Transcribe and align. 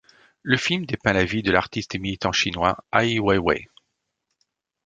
Le 0.41 0.57
film 0.57 0.87
dépeint 0.87 1.13
la 1.13 1.23
vie 1.25 1.43
de 1.43 1.51
l'artiste 1.51 1.93
et 1.93 1.99
militant 1.99 2.31
chinois 2.31 2.75
Ai 2.91 3.19
Weiwei. 3.19 3.67